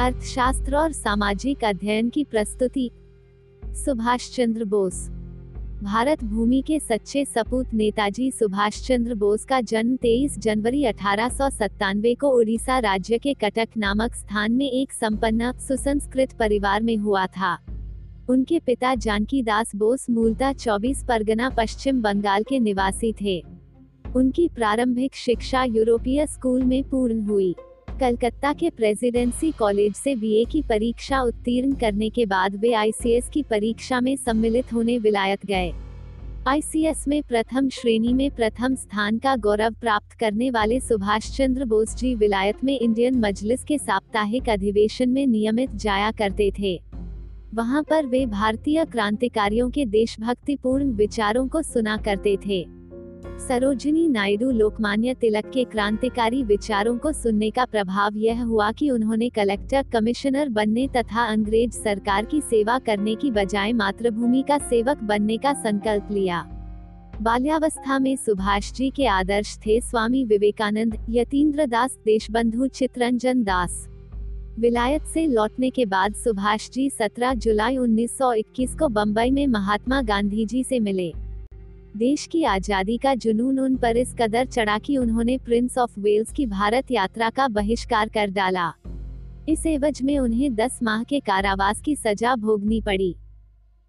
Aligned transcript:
अर्थशास्त्र 0.00 0.76
और 0.76 0.92
सामाजिक 0.92 1.64
अध्ययन 1.64 2.08
की 2.08 2.24
प्रस्तुति। 2.24 2.90
सुभाष 3.66 4.36
चंद्र 4.36 4.64
बोस। 4.64 5.08
भारत 5.82 6.24
भूमि 6.24 6.62
के 6.66 6.80
सच्चे 6.80 7.24
सपूत 7.24 7.74
नेताजी 7.74 8.30
सुभाष 8.30 8.86
चंद्र 8.86 9.14
बोस 9.14 9.44
का 9.44 9.60
जन्म 9.60 9.96
23 9.96 10.38
जनवरी 10.38 10.84
अठारह 10.84 11.28
को 12.14 12.28
उड़ीसा 12.28 12.78
राज्य 12.78 13.18
के 13.18 13.34
कटक 13.34 13.68
नामक 13.76 14.14
स्थान 14.14 14.52
में 14.52 14.70
एक 14.70 14.92
संपन्न, 14.92 15.52
सुसंस्कृत 15.52 16.32
परिवार 16.32 16.82
में 16.82 16.96
हुआ 16.96 17.26
था। 17.26 17.58
उनके 18.30 18.58
पिता 18.58 18.94
जानकी 18.94 19.42
दास 19.42 19.76
बोस 19.76 20.10
मूलतः 20.10 20.52
24 20.52 21.04
परगना 21.08 21.50
पश्चिम 21.50 22.02
बंगाल 22.02 22.42
के 22.42 22.58
निवासी 22.58 23.14
थे। 23.20 23.44
उनकी 24.16 24.48
प्रारंभिक 24.48 25.14
शिक्षा 25.14 25.64
यूरोपीय 25.64 26.26
स्कूल 26.26 26.62
में 26.62 26.84
पूर्ण 26.84 27.20
हुई। 27.20 27.54
कलकत्ता 28.00 28.52
के 28.52 28.70
प्रेसिडेंसी 28.70 29.50
कॉलेज 29.50 29.94
से 29.94 30.14
बीए 30.16 30.44
की 30.44 30.62
परीक्षा 30.62 31.20
उत्तीर्ण 31.22 31.72
करने 31.72 32.10
के 32.10 32.26
बाद 32.26 32.56
वे 32.56 32.72
आईसीएस 32.72 33.28
की 33.28 33.42
परीक्षा 33.42 34.00
में 34.00 34.16
सम्मिलित 34.16 34.72
होने 34.72 34.98
विलायत 34.98 35.46
गए। 35.46 35.72
आईसीएस 36.48 37.04
में 37.08 37.22
प्रथम 37.22 37.68
श्रेणी 37.68 38.12
में 38.12 38.30
प्रथम 38.30 38.74
स्थान 38.74 39.18
का 39.18 39.36
गौरव 39.36 39.74
प्राप्त 39.80 40.12
करने 40.12 40.50
वाले 40.50 40.80
सुभाष 40.80 41.30
चंद्र 41.36 41.64
बोस 41.64 41.96
जी 41.96 42.14
विलायत 42.14 42.64
में 42.64 42.78
इंडियन 42.78 43.18
मजलिस 43.20 43.64
के 43.64 43.78
साप्ताहिक 43.78 44.48
अधिवेशन 44.48 45.08
में 45.08 45.26
नियमित 45.26 45.74
जाया 45.74 46.10
करते 46.10 46.52
थे। 46.58 46.80
वहाँ 47.54 47.82
पर 47.82 48.06
वे 48.06 48.26
भारतीय 48.26 48.84
क्रांतिकारियों 48.84 49.70
के 49.70 49.86
देशभक्तिपूर्ण 49.86 50.92
विचारों 50.92 51.48
को 51.48 51.62
सुना 51.62 51.96
करते 51.96 52.38
थे। 52.46 52.75
सरोजिनी 53.26 54.08
नायडू 54.08 54.50
लोकमान्य 54.50 55.14
तिलक 55.14 55.50
के 55.54 55.64
क्रांतिकारी 55.64 56.42
विचारों 56.42 56.98
को 56.98 57.12
सुनने 57.12 57.50
का 57.50 57.64
प्रभाव 57.64 58.16
यह 58.16 58.42
हुआ 58.44 58.72
कि 58.72 58.90
उन्होंने 58.90 59.28
कलेक्टर, 59.28 59.82
कमिश्नर 59.92 60.48
बनने 60.48 60.88
तथा 60.88 61.24
अंग्रेज़ 61.24 61.72
सरकार 61.72 62.24
की 62.24 62.40
सेवा 62.40 62.78
करने 62.78 63.14
की 63.14 63.30
बजाय 63.30 63.72
मातृभूमि 63.72 64.44
का 64.48 64.58
सेवक 64.58 65.02
बनने 65.02 65.36
का 65.36 65.52
संकल्प 65.52 66.08
लिया। 66.10 66.40
बाल्यावस्था 67.22 67.98
में 67.98 68.16
सुभाष 68.16 68.72
जी 68.72 68.90
के 68.90 69.06
आदर्श 69.06 69.58
थे 69.58 69.80
स्वामी 69.80 70.24
विवेकानंद 70.24 71.06
यतीन्द्र 71.10 71.66
दास, 71.66 71.98
देशबंधु 72.04 72.66
चित्रंजन 72.66 73.42
दास। 73.42 73.88
विलायत 74.58 75.02
से 75.02 75.26
लौटने 75.26 75.70
के 75.70 75.86
बाद 75.86 76.14
सुभाष 76.14 76.70
जी 76.70 76.90
17 76.90 77.34
जुलाई 77.34 77.76
1921 77.76 78.74
को 78.74 78.88
बम्बई 78.88 79.30
में 79.30 79.46
महात्मा 79.46 80.02
गांधी 80.02 80.44
जी 80.44 80.64
से 80.64 80.80
मिले। 80.80 81.12
देश 81.96 82.26
की 82.26 82.42
आज़ादी 82.44 82.96
का 82.96 83.14
जुनून 83.14 83.58
उन 83.60 83.76
पर 83.76 83.96
इस 83.96 84.14
कदर 84.18 84.46
चढ़ा 84.46 84.78
कि 84.78 84.96
उन्होंने 84.96 85.36
प्रिंस 85.38 85.78
ऑफ़ 85.78 86.00
वेल्स 86.00 86.32
की 86.32 86.46
भारत 86.46 86.90
यात्रा 86.90 87.30
का 87.30 87.46
बहिष्कार 87.48 88.08
कर 88.08 88.30
डाला। 88.30 88.72
इस 89.48 89.64
एवज 89.66 90.02
में 90.02 90.18
उन्हें 90.18 90.54
10 90.54 90.78
माह 90.82 91.02
के 91.02 91.20
कारावास 91.20 91.80
की 91.80 91.94
सजा 91.96 92.34
भोगनी 92.36 92.80
पड़ी। 92.80 93.14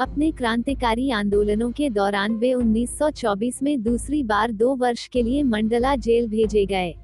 अपने 0.00 0.30
क्रांतिकारी 0.30 1.10
आंदोलनों 1.10 1.70
के 1.70 1.90
दौरान 1.90 2.36
वे 2.36 2.52
1924 2.54 3.62
में 3.62 3.82
दूसरी 3.82 4.22
बार 4.22 4.52
दो 4.52 4.74
वर्ष 4.76 5.06
के 5.08 5.22
लिए 5.22 5.42
मंडला 5.42 5.96
जेल 5.96 6.28
भेजे 6.28 6.64
गए। 6.66 6.94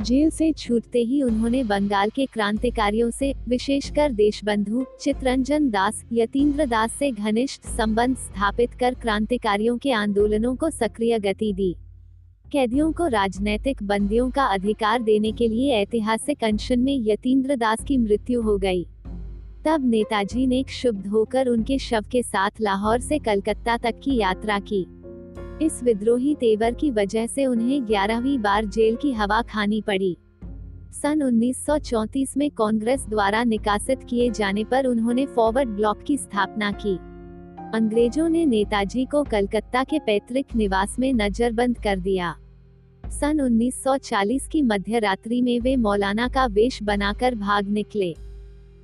जेल 0.00 0.30
से 0.30 0.52
छूटते 0.52 0.98
ही 0.98 1.22
उन्होंने 1.22 1.64
बंगाल 1.64 2.10
के 2.10 2.26
क्रांतिकारियों 2.26 3.10
से, 3.10 3.34
विशेषकर 3.48 4.12
देशबंधु, 4.12 4.84
चित्रंजन 5.00 5.70
दास 5.70 6.04
यतीन्द्र 6.12 6.66
दास 6.66 6.92
से 6.92 7.10
घनिष्ठ 7.10 7.62
संबंध 7.62 8.16
स्थापित 8.16 8.74
कर 8.80 8.94
क्रांतिकारियों 8.94 9.78
के 9.78 9.92
आंदोलनों 9.92 10.56
को 10.56 10.70
सक्रिय 10.70 11.18
गति 11.18 11.52
दी। 11.52 11.76
कैदियों 12.52 12.92
को 12.92 13.06
राजनैतिक 13.06 13.82
बंदियों 13.82 14.30
का 14.30 14.44
अधिकार 14.44 15.02
देने 15.02 15.32
के 15.32 15.48
लिए 15.48 15.72
ऐतिहासिक 15.72 16.44
अनशन 16.44 16.80
में 16.80 16.98
यतीन्द्र 17.06 17.56
दास 17.56 17.84
की 17.84 17.98
मृत्यु 17.98 18.42
हो 18.42 18.58
गई। 18.58 18.86
तब 19.66 19.82
नेताजी 19.84 20.46
ने 20.46 20.62
क्षुब्ध 20.62 21.06
होकर 21.06 21.48
उनके 21.48 21.78
शव 21.78 22.04
के 22.12 22.22
साथ 22.22 22.50
लाहौर 22.60 23.00
से 23.00 23.18
कलकत्ता 23.18 23.76
तक 23.76 24.00
की 24.04 24.16
यात्रा 24.16 24.58
की। 24.58 24.86
इस 25.62 25.82
विद्रोही 25.82 26.34
तेवर 26.34 26.74
की 26.74 26.90
वजह 26.90 27.26
से 27.26 27.46
उन्हें 27.46 27.86
ग्यारहवीं 27.86 28.38
बार 28.38 28.64
जेल 28.64 28.96
की 28.96 29.12
हवा 29.12 29.42
खानी 29.42 29.80
पड़ी। 29.80 30.16
सन 30.92 31.22
1934 31.22 32.36
में 32.36 32.50
कांग्रेस 32.50 33.06
द्वारा 33.08 33.44
निकासित 33.44 34.00
किए 34.10 34.30
जाने 34.30 34.64
पर 34.64 34.86
उन्होंने 34.86 35.26
फॉरवर्ड 35.26 35.68
ब्लॉक 35.68 36.02
की 36.02 36.16
स्थापना 36.16 36.72
की। 36.72 36.96
अंग्रेज़ों 37.74 38.28
ने 38.28 38.46
नेताजी 38.46 39.04
को 39.04 39.22
कलकत्ता 39.22 39.84
के 39.84 39.98
पैतृक 39.98 40.44
निवास 40.56 40.96
में 40.98 41.12
नजरबंद 41.12 41.78
कर 41.78 41.98
दिया। 41.98 42.36
सन 43.10 43.40
1940 43.40 44.48
की 44.48 44.62
मध्य 44.62 44.98
रात्रि 44.98 45.42
में 45.42 45.60
वे 45.60 45.76
मौलाना 45.76 46.28
का 46.28 46.46
वेश 46.46 46.82
बनाकर 46.82 47.34
भाग 47.34 47.68
निकले। 47.68 48.14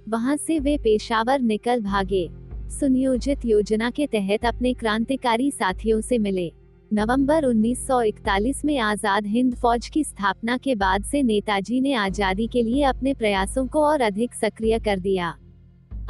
वहाँ 0.09 0.37
से 0.37 0.59
वे 0.59 0.79
पेशावर 0.79 1.41
निकल 1.41 1.81
भागे। 1.81 2.29
सुनियोजित 2.71 3.45
योजना 3.45 3.91
के 3.91 4.07
तहत 4.07 4.45
अपने 4.45 4.73
क्रांतिकारी 4.75 5.51
साथियों 5.51 6.01
से 6.01 6.19
मिले। 6.19 6.53
नवंबर 6.93 7.45
1941 7.45 8.65
में 8.65 8.79
आज़ाद 8.79 9.27
हिंद 9.27 9.55
फौज 9.55 9.89
की 9.89 10.03
स्थापना 10.05 10.57
के 10.57 10.75
बाद 10.75 11.05
से 11.05 11.23
नेताजी 11.23 11.81
ने 11.81 11.95
आज़ादी 11.95 12.47
के 12.47 12.63
लिए 12.63 12.83
अपने 12.83 13.15
प्रयासों 13.15 13.67
को 13.67 13.85
और 13.85 14.01
अधिक 14.01 14.35
सक्रिय 14.35 14.79
कर 14.79 14.99
दिया। 14.99 15.33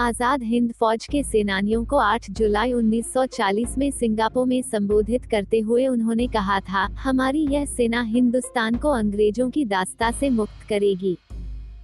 आज़ाद 0.00 0.42
हिंद 0.42 0.72
फौज 0.72 1.06
के 1.06 1.22
सेनानियों 1.22 1.84
को 1.84 1.98
8 1.98 2.30
जुलाई 2.30 2.72
1940 2.72 3.78
में 3.78 3.90
सिंगापुर 3.90 4.46
में 4.46 4.60
संबोधित 4.62 5.24
करते 5.24 5.60
हुए 5.60 5.86
उन्होंने 5.86 6.26
कहा 6.26 6.58
था, 6.60 6.88
हमारी 6.98 7.46
यह 7.46 7.64
सेना 7.66 8.02
हिंदुस्तान 8.02 8.78
को 8.78 8.90
अंग्रेज़ों 8.90 9.50
की 9.50 9.64
दास्ता 9.66 10.10
से 10.10 10.30
मुक्त 10.32 10.68
करेगी। 10.68 11.16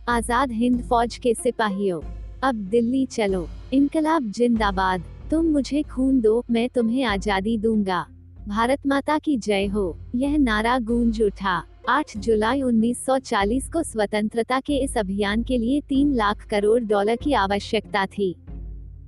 आज़ाद 0.09 0.53
हिंद 0.55 0.83
फौज 0.83 1.17
के 1.17 1.35
सिपाहियों, 1.37 2.03
अब 2.43 2.69
दिल्ली 2.71 3.07
चलो। 3.07 3.49
इनकलाब 3.73 4.31
जिंदाबाद। 4.33 5.05
तुम 5.31 5.47
मुझे 5.47 5.83
खून 5.85 6.21
दो, 6.21 6.45
मैं 6.51 6.69
तुम्हें 6.69 7.05
आज़ादी 7.07 7.59
दूँगा। 7.59 8.07
भारत 8.49 8.79
माता 8.87 9.19
की 9.19 9.37
जय 9.37 9.67
हो। 9.67 9.99
यह 10.15 10.39
नारा 10.39 10.79
गूंज 10.79 11.23
उठा। 11.23 11.65
8 11.89 12.19
जुलाई 12.19 12.63
1940 12.63 13.69
को 13.69 13.83
स्वतंत्रता 13.83 14.61
के 14.61 14.77
इस 14.77 14.99
अभियान 14.99 15.43
के 15.43 15.59
लिए 15.59 15.81
तीन 15.81 16.15
लाख 16.15 16.47
करोड़ 16.47 16.81
डॉलर 16.81 17.17
की 17.17 17.33
आवश्यकता 17.33 18.07
थी। 18.07 18.35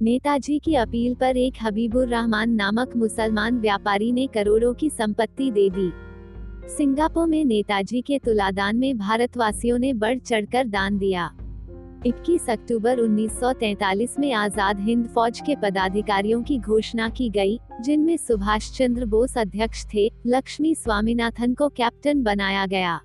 नेताजी 0.02 0.58
की 0.58 0.74
अपील 0.74 1.14
पर 1.14 1.36
एक 1.36 1.54
हबीबुर 1.62 2.08
रहमान 2.08 2.50
नामक 2.50 2.96
मुसलमान 2.96 3.58
व्यापारी 3.58 4.12
ने 4.12 4.26
करोड़ों 4.26 4.74
की 4.74 4.90
संपत्ति 4.90 5.50
दे 5.50 5.70
दी। 5.70 5.92
सिंगापुर 6.68 7.26
में 7.26 7.44
नेताजी 7.44 8.00
के 8.00 8.18
तुलादान 8.18 8.76
में 8.76 8.98
भारतवासियों 8.98 9.78
ने 9.78 9.92
बढ़ 9.92 10.18
चढ़कर 10.18 10.64
दान 10.64 10.98
दिया। 10.98 11.36
21 12.06 12.48
अक्टूबर 12.48 12.98
1943 12.98 14.18
में 14.18 14.32
आज़ाद 14.32 14.78
हिंद 14.80 15.06
फौज 15.06 15.40
के 15.40 15.56
पदाधिकारियों 15.56 16.42
की 16.42 16.58
घोषणा 16.58 17.08
की 17.08 17.28
गई, 17.30 17.58
जिनमें 17.80 18.16
सुभाष 18.16 18.70
चंद्र 18.72 19.06
बोस 19.06 19.36
अध्यक्ष 19.38 19.84
थे 19.94 20.08
लक्ष्मी 20.26 20.74
स्वामीनाथन 20.74 21.54
को 21.54 21.68
कैप्टन 21.68 22.22
बनाया 22.22 22.64
गया। 22.66 23.00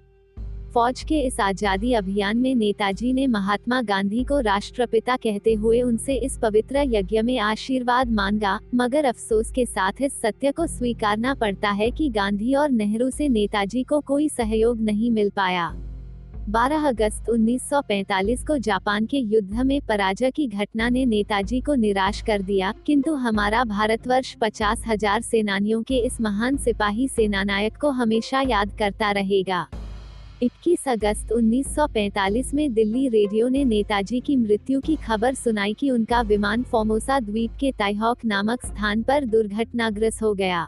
फौज 0.74 1.04
के 1.04 1.20
इस 1.20 1.40
आज़ादी 1.40 1.94
अभियान 1.94 2.38
में 2.38 2.56
नेताजी 2.56 3.12
ने 3.14 3.28
महात्मा 3.28 3.82
गांधी 3.82 4.24
को 4.24 4.40
राष्ट्रपिता 4.40 5.16
कहते 5.16 5.54
हुए 5.54 5.82
उनसे 5.82 6.16
इस 6.16 6.38
पवित्र 6.38 6.84
यज्ञ 6.88 7.22
में 7.22 7.38
आशीर्वाद 7.42 8.12
मांगा 8.12 8.60
मगर 8.76 9.06
अफसोस 9.06 9.52
के 9.52 9.66
साथ 9.66 10.02
इस 10.02 10.22
सत्य 10.22 10.52
को 10.52 10.68
स्वीकारना 10.68 11.34
पड़ता 11.34 11.70
है 11.72 11.92
कि 11.92 12.10
गांधी 12.10 12.54
और 12.54 12.70
नेहरू 12.72 13.10
से 13.10 13.30
नेताजी 13.30 13.84
को 13.84 14.00
कोई 14.02 14.30
सहयोग 14.30 14.82
नहीं 14.82 15.12
मिल 15.12 15.30
पाया। 15.36 15.74
12 16.48 16.84
अगस्त 16.88 17.30
1945 17.30 18.44
को 18.48 18.58
जापान 18.58 19.06
के 19.06 19.18
युद्ध 19.18 19.62
में 19.62 19.80
पराजय 19.82 20.32
की 20.32 20.46
घटना 20.48 20.90
ने 20.90 21.06
नेताजी 21.06 21.62
को 21.62 21.76
निराश 21.76 22.22
कर 22.22 22.42
दिया, 22.42 22.74
किंतु 22.86 23.14
हमारा 23.16 23.64
भारतवर्ष 23.64 24.36
पचास 24.42 24.84
हज़ार 24.88 25.22
सेनानियों 25.22 25.82
के 25.84 25.98
इस 25.98 26.20
महान 26.22 26.58
सिपाही 26.58 27.08
सेनानायक 27.08 27.78
को 27.78 27.90
हमेशा 27.92 28.42
याद 28.42 28.78
करता 28.80 29.12
रहेगा। 29.12 29.66
21 30.44 30.88
अगस्त 30.88 31.32
1945 31.32 32.54
में 32.54 32.74
दिल्ली 32.74 33.08
रेडियो 33.10 33.48
ने 33.48 33.64
नेताजी 33.66 34.20
की 34.20 34.36
मृत्यु 34.38 34.82
की 34.82 34.96
खबर 34.98 35.34
सुनाई 35.34 35.74
कि 35.74 35.90
उनका 35.92 36.22
विमान 36.24 36.64
फोमोसा 36.64 37.20
द्वीप 37.22 37.58
के 37.60 37.72
ताइहॉक 37.72 38.26
नामक 38.26 38.66
स्थान 38.66 39.04
पर 39.04 39.26
दुर्घटनाग्रस्त 39.26 40.24
हो 40.24 40.34
गया। 40.36 40.68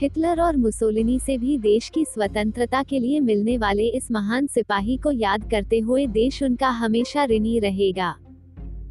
हिटलर 0.00 0.40
और 0.40 0.56
मुसोलिनी 0.56 1.18
से 1.18 1.38
भी 1.38 1.58
देश 1.58 1.88
की 1.88 2.04
स्वतंत्रता 2.04 2.82
के 2.82 2.98
लिए 2.98 3.20
मिलने 3.20 3.58
वाले 3.58 3.86
इस 3.88 4.10
महान 4.10 4.46
सिपाही 4.46 4.96
को 4.96 5.10
याद 5.10 5.50
करते 5.50 5.78
हुए 5.78 6.06
देश 6.06 6.42
उनका 6.42 6.68
हमेशा 6.68 7.24
ऋणी 7.24 7.58
रहेगा। 7.58 8.14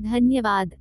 धन्यवाद। 0.01 0.75